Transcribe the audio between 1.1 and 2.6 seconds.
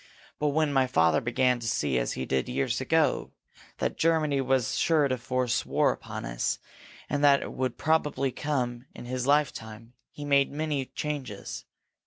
began to see, as he did